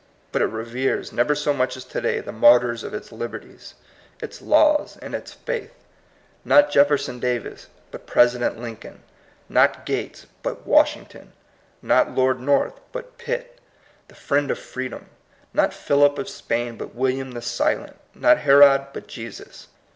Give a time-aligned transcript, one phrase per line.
[0.31, 3.75] But it reveres, never so much as to day, the martyrs of its liberties,
[4.19, 5.75] its laws, and its faith;
[6.43, 9.03] not Jefferson Davis, but Presi dent Lincoln;
[9.47, 11.33] not Gates, but Washington;
[11.83, 13.59] not Lord North, but Pitt,
[14.07, 15.05] the friend of free dom;
[15.53, 19.67] not Philip of Spain, but William the Silent; not Heix>d, but Jesus.